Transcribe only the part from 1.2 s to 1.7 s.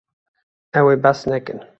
nekin.